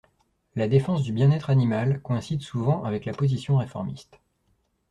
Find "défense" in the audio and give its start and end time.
0.67-1.03